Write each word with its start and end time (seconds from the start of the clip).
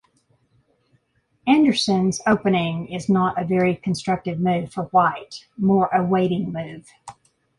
Anderssen's 1.45 2.21
Opening 2.25 2.87
is 2.87 3.07
not 3.07 3.39
a 3.39 3.45
very 3.45 3.75
constructive 3.75 4.39
move 4.39 4.73
for 4.73 4.85
White, 4.85 5.45
more 5.57 5.89
a 5.93 6.03
waiting 6.03 6.51
move. 6.51 6.87